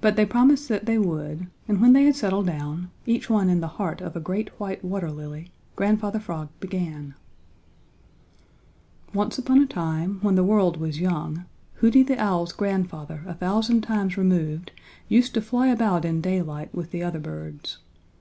[0.00, 3.60] But they promised that they would, and when they had settled down, each one in
[3.60, 7.14] the heart of a great white water lily, Grandfather Frog began:
[9.12, 11.44] "Once upon a time, when the world was young,
[11.74, 14.72] Hooty the Owl's grandfather a thousand times removed
[15.08, 17.78] used to fly about in daylight with the other birds.